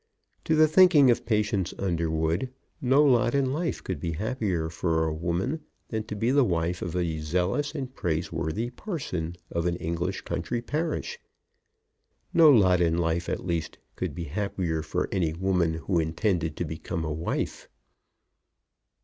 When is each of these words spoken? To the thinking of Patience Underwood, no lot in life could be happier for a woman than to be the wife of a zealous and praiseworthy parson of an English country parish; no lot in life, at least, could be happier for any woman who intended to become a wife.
To 0.45 0.55
the 0.55 0.67
thinking 0.67 1.11
of 1.11 1.27
Patience 1.27 1.75
Underwood, 1.77 2.49
no 2.81 3.03
lot 3.05 3.35
in 3.35 3.53
life 3.53 3.83
could 3.83 3.99
be 3.99 4.13
happier 4.13 4.67
for 4.67 5.05
a 5.05 5.13
woman 5.13 5.61
than 5.89 6.05
to 6.05 6.15
be 6.15 6.31
the 6.31 6.43
wife 6.43 6.81
of 6.81 6.95
a 6.95 7.19
zealous 7.19 7.75
and 7.75 7.93
praiseworthy 7.93 8.71
parson 8.71 9.35
of 9.51 9.67
an 9.67 9.75
English 9.75 10.21
country 10.21 10.59
parish; 10.59 11.19
no 12.33 12.49
lot 12.49 12.81
in 12.81 12.97
life, 12.97 13.29
at 13.29 13.45
least, 13.45 13.77
could 13.95 14.15
be 14.15 14.23
happier 14.23 14.81
for 14.81 15.07
any 15.11 15.33
woman 15.33 15.75
who 15.75 15.99
intended 15.99 16.57
to 16.57 16.65
become 16.65 17.05
a 17.05 17.13
wife. 17.13 17.67